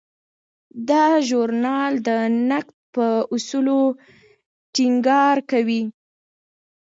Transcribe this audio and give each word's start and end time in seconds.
دا 0.89 1.05
ژورنال 1.27 1.93
د 2.07 2.09
نقد 2.49 2.75
په 2.95 3.05
اصولو 3.33 3.79
ټینګار 4.73 5.37
کوي. 5.51 5.83